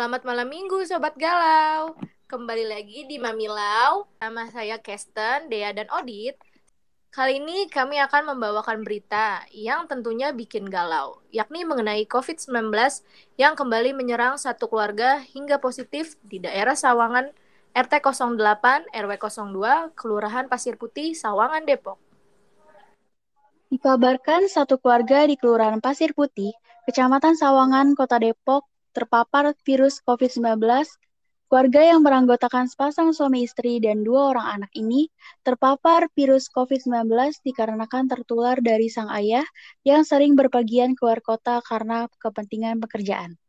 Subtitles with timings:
[0.00, 1.92] Selamat malam minggu Sobat Galau.
[2.24, 6.40] Kembali lagi di Mamilau Nama saya Kesten, Dea, dan Odit.
[7.12, 12.72] Kali ini kami akan membawakan berita yang tentunya bikin galau Yakni mengenai COVID-19
[13.36, 17.36] yang kembali menyerang satu keluarga hingga positif di daerah Sawangan
[17.76, 22.00] RT 08 RW 02 Kelurahan Pasir Putih, Sawangan, Depok.
[23.68, 26.56] Dikabarkan satu keluarga di Kelurahan Pasir Putih,
[26.88, 30.60] Kecamatan Sawangan, Kota Depok, terpapar virus COVID-19,
[31.48, 35.08] keluarga yang beranggotakan sepasang suami istri dan dua orang anak ini
[35.42, 37.10] terpapar virus COVID-19
[37.42, 39.42] dikarenakan tertular dari sang ayah
[39.82, 43.39] yang sering berpergian keluar kota karena kepentingan pekerjaan.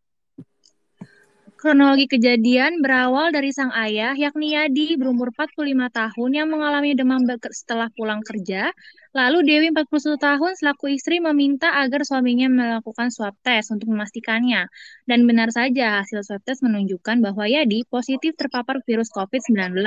[1.62, 7.22] Kronologi kejadian berawal dari sang ayah, yakni Yadi, berumur 45 tahun yang mengalami demam
[7.54, 8.74] setelah pulang kerja.
[9.14, 14.74] Lalu Dewi, 41 tahun, selaku istri meminta agar suaminya melakukan swab test untuk memastikannya.
[15.06, 19.78] Dan benar saja, hasil swab test menunjukkan bahwa Yadi positif terpapar virus COVID-19.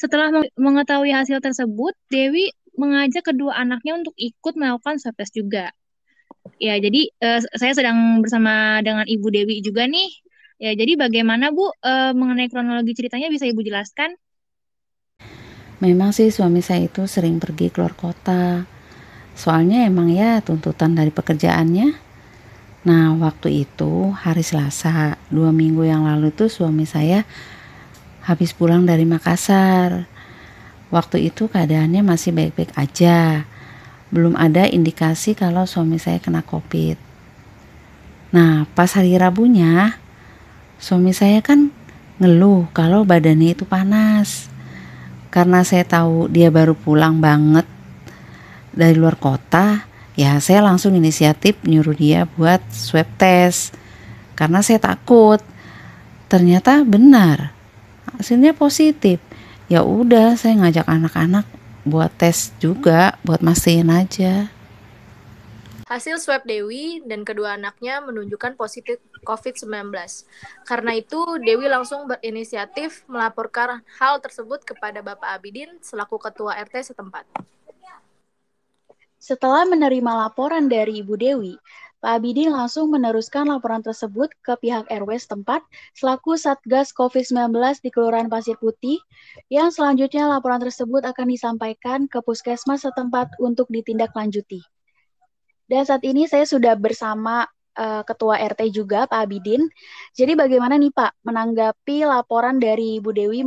[0.00, 2.48] Setelah mengetahui hasil tersebut, Dewi
[2.80, 5.68] mengajak kedua anaknya untuk ikut melakukan swab test juga.
[6.56, 10.08] Ya, jadi uh, saya sedang bersama dengan Ibu Dewi juga nih
[10.62, 14.14] Ya, jadi bagaimana Bu e, mengenai kronologi ceritanya bisa Ibu jelaskan?
[15.82, 18.62] Memang sih suami saya itu sering pergi keluar kota.
[19.34, 21.88] Soalnya emang ya tuntutan dari pekerjaannya.
[22.86, 27.26] Nah, waktu itu hari Selasa, dua minggu yang lalu tuh suami saya
[28.22, 30.06] habis pulang dari Makassar.
[30.94, 33.42] Waktu itu keadaannya masih baik-baik aja.
[34.14, 36.96] Belum ada indikasi kalau suami saya kena COVID.
[38.30, 39.98] Nah, pas hari Rabunya,
[40.84, 41.72] Suami saya kan
[42.20, 44.52] ngeluh kalau badannya itu panas.
[45.32, 47.64] Karena saya tahu dia baru pulang banget
[48.68, 53.72] dari luar kota, ya saya langsung inisiatif nyuruh dia buat swab test.
[54.36, 55.40] Karena saya takut.
[56.28, 57.56] Ternyata benar.
[58.20, 59.24] Hasilnya positif.
[59.72, 61.48] Ya udah, saya ngajak anak-anak
[61.88, 64.52] buat tes juga, buat mastiin aja.
[65.84, 69.92] Hasil swab Dewi dan kedua anaknya menunjukkan positif COVID-19.
[70.64, 77.28] Karena itu, Dewi langsung berinisiatif melaporkan hal tersebut kepada Bapak Abidin selaku Ketua RT setempat.
[79.20, 81.56] Setelah menerima laporan dari Ibu Dewi,
[82.00, 85.64] Pak Abidin langsung meneruskan laporan tersebut ke pihak RW setempat
[85.96, 89.00] selaku Satgas COVID-19 di Kelurahan Pasir Putih,
[89.48, 94.64] yang selanjutnya laporan tersebut akan disampaikan ke puskesmas setempat untuk ditindaklanjuti.
[95.64, 97.48] Dan saat ini saya sudah bersama
[97.78, 99.66] uh, Ketua RT juga, Pak Abidin.
[100.12, 103.42] Jadi bagaimana nih Pak menanggapi laporan dari Bu Dewi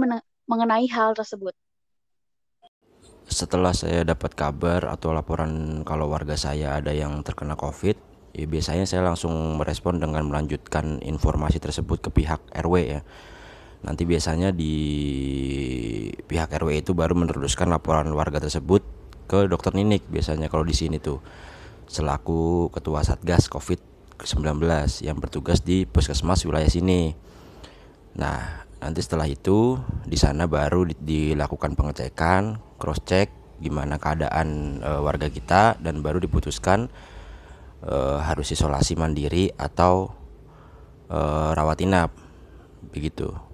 [0.49, 1.53] mengenai hal tersebut?
[3.27, 7.99] Setelah saya dapat kabar atau laporan kalau warga saya ada yang terkena COVID,
[8.31, 13.01] ya biasanya saya langsung merespon dengan melanjutkan informasi tersebut ke pihak RW ya.
[13.83, 14.73] Nanti biasanya di
[16.23, 18.81] pihak RW itu baru meneruskan laporan warga tersebut
[19.27, 21.19] ke dokter Ninik biasanya kalau di sini tuh
[21.87, 24.59] selaku Ketua Satgas COVID-19
[25.07, 27.15] yang bertugas di puskesmas wilayah sini.
[28.19, 35.33] Nah, nanti setelah itu di sana baru dilakukan pengecekan, cross check gimana keadaan e, warga
[35.33, 36.91] kita dan baru diputuskan
[37.81, 40.13] e, harus isolasi mandiri atau
[41.09, 41.19] e,
[41.57, 42.13] rawat inap.
[42.93, 43.46] Begitu.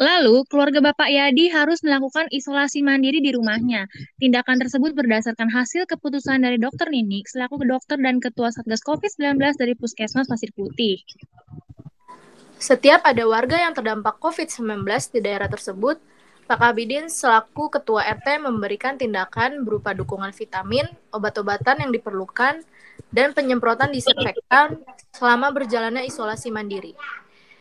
[0.00, 3.84] Lalu, keluarga Bapak Yadi harus melakukan isolasi mandiri di rumahnya.
[4.16, 9.76] Tindakan tersebut berdasarkan hasil keputusan dari dokter Ninik selaku dokter dan ketua Satgas COVID-19 dari
[9.76, 11.04] Puskesmas Pasir Putih.
[12.56, 16.00] Setiap ada warga yang terdampak COVID-19 di daerah tersebut,
[16.48, 22.64] Pak Abidin selaku ketua RT memberikan tindakan berupa dukungan vitamin, obat-obatan yang diperlukan,
[23.12, 24.80] dan penyemprotan disinfektan
[25.12, 26.96] selama berjalannya isolasi mandiri.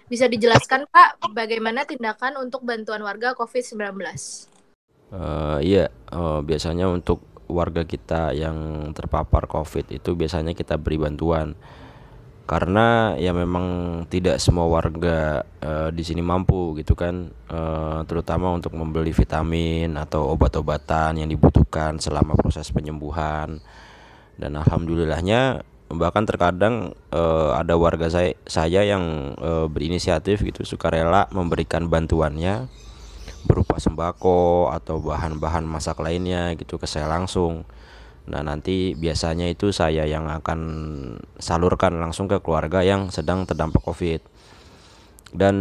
[0.09, 3.93] Bisa dijelaskan Pak, bagaimana tindakan untuk bantuan warga COVID-19?
[5.13, 11.57] Uh, iya, uh, biasanya untuk warga kita yang terpapar COVID itu biasanya kita beri bantuan
[12.50, 13.65] karena ya memang
[14.09, 20.33] tidak semua warga uh, di sini mampu gitu kan uh, terutama untuk membeli vitamin atau
[20.33, 23.62] obat-obatan yang dibutuhkan selama proses penyembuhan
[24.41, 31.89] dan alhamdulillahnya bahkan terkadang uh, ada warga saya saya yang uh, berinisiatif gitu sukarela memberikan
[31.89, 32.69] bantuannya
[33.50, 37.65] berupa sembako atau bahan-bahan masak lainnya gitu ke saya langsung.
[38.30, 40.59] Nah, nanti biasanya itu saya yang akan
[41.41, 44.21] salurkan langsung ke keluarga yang sedang terdampak Covid.
[45.30, 45.56] Dan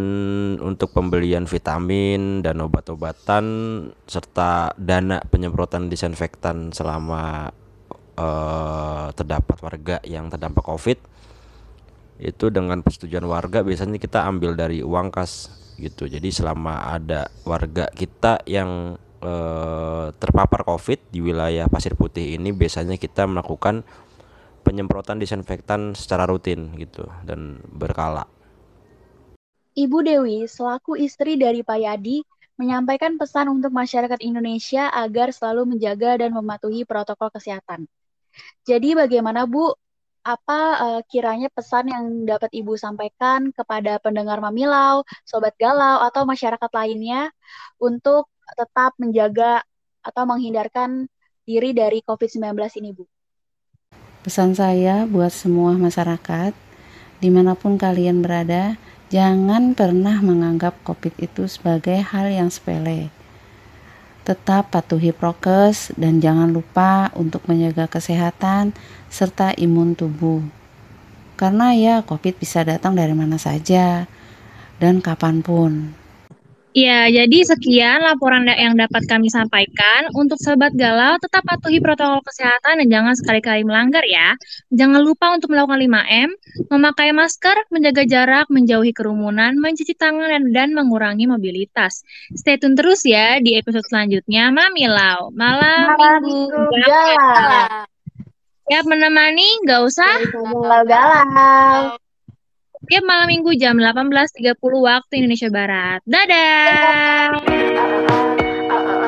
[0.65, 3.45] untuk pembelian vitamin dan obat-obatan
[4.09, 7.53] serta dana penyemprotan disinfektan selama
[8.19, 10.99] uh, terdapat warga yang terdampak COVID
[12.19, 17.87] itu dengan persetujuan warga biasanya kita ambil dari uang kas gitu jadi selama ada warga
[17.95, 23.87] kita yang eh, terpapar covid di wilayah Pasir Putih ini biasanya kita melakukan
[24.67, 28.27] penyemprotan disinfektan secara rutin gitu dan berkala
[29.79, 32.27] Ibu Dewi, selaku istri dari Pak Yadi,
[32.59, 37.87] menyampaikan pesan untuk masyarakat Indonesia agar selalu menjaga dan mematuhi protokol kesehatan.
[38.65, 39.73] Jadi bagaimana Bu,
[40.27, 46.71] apa uh, kiranya pesan yang dapat Ibu sampaikan kepada pendengar Mamilau, Sobat Galau, atau masyarakat
[46.75, 47.33] lainnya
[47.81, 49.65] untuk tetap menjaga
[50.05, 51.09] atau menghindarkan
[51.49, 53.05] diri dari COVID-19 ini Bu?
[54.21, 56.53] Pesan saya buat semua masyarakat,
[57.23, 58.77] di mana pun kalian berada,
[59.09, 63.09] Jangan pernah menganggap COVID itu sebagai hal yang sepele.
[64.29, 68.77] Tetap patuhi prokes dan jangan lupa untuk menjaga kesehatan
[69.09, 70.45] serta imun tubuh.
[71.41, 74.05] Karena ya COVID bisa datang dari mana saja
[74.77, 75.97] dan kapan pun.
[76.77, 80.13] Ya, jadi sekian laporan yang dapat kami sampaikan.
[80.13, 84.37] Untuk Sobat Galau, tetap patuhi protokol kesehatan dan jangan sekali-kali melanggar ya.
[84.69, 86.29] Jangan lupa untuk melakukan 5M,
[86.69, 92.05] memakai masker, menjaga jarak, menjauhi kerumunan, mencuci tangan, dan, dan mengurangi mobilitas.
[92.37, 94.53] Stay tune terus ya di episode selanjutnya.
[94.53, 97.89] Mami Lau, malam, malam minggu, galau.
[98.69, 100.15] Siap menemani, nggak usah?
[100.37, 101.97] Galau-galau
[102.89, 106.01] Tiap malam minggu jam 18.30 waktu Indonesia Barat.
[106.09, 107.37] Dadah!
[107.37, 109.08] Dadah.